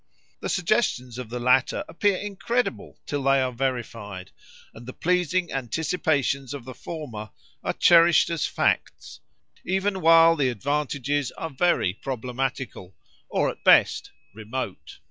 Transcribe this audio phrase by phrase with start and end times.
[0.39, 4.31] The suggestions of the latter appear incredible till they are verified;
[4.73, 7.29] and the pleasing anticipations of the former
[7.63, 9.19] are cherished as facts,
[9.63, 12.95] even while the advantages are very problematical,
[13.29, 14.97] or at best, remote.